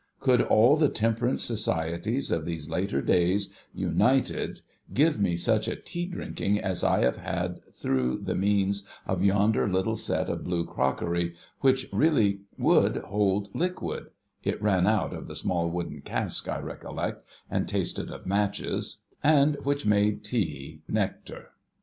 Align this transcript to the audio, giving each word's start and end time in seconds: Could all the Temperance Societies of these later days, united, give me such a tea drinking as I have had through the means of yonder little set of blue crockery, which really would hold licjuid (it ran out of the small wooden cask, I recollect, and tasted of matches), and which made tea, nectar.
Could 0.19 0.41
all 0.41 0.77
the 0.77 0.89
Temperance 0.89 1.43
Societies 1.43 2.31
of 2.31 2.43
these 2.43 2.71
later 2.71 3.03
days, 3.03 3.53
united, 3.71 4.61
give 4.91 5.19
me 5.19 5.35
such 5.35 5.67
a 5.67 5.75
tea 5.75 6.07
drinking 6.07 6.59
as 6.59 6.83
I 6.83 7.01
have 7.01 7.17
had 7.17 7.59
through 7.71 8.21
the 8.23 8.33
means 8.33 8.87
of 9.05 9.23
yonder 9.23 9.69
little 9.69 9.95
set 9.95 10.27
of 10.27 10.43
blue 10.43 10.65
crockery, 10.65 11.35
which 11.59 11.87
really 11.93 12.39
would 12.57 12.95
hold 12.97 13.53
licjuid 13.53 14.07
(it 14.43 14.59
ran 14.59 14.87
out 14.87 15.13
of 15.13 15.27
the 15.27 15.35
small 15.35 15.69
wooden 15.69 16.01
cask, 16.01 16.49
I 16.49 16.57
recollect, 16.57 17.23
and 17.47 17.67
tasted 17.67 18.09
of 18.09 18.25
matches), 18.25 19.03
and 19.23 19.55
which 19.63 19.85
made 19.85 20.23
tea, 20.23 20.81
nectar. 20.89 21.51